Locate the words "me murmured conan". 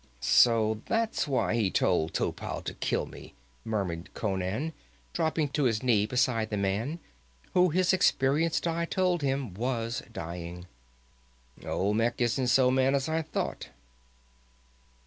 3.05-4.73